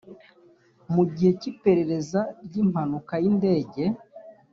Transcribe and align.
mu 0.93 1.03
gihe 1.13 1.31
cy 1.39 1.47
iperereza 1.51 2.19
ry 2.45 2.53
impanuka 2.63 3.13
y 3.23 3.25
indege 3.31 3.83